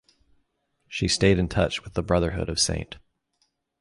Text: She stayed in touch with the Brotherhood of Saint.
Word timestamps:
She 0.87 1.07
stayed 1.07 1.37
in 1.37 1.47
touch 1.47 1.83
with 1.83 1.93
the 1.93 2.01
Brotherhood 2.01 2.49
of 2.49 2.57
Saint. 2.59 2.97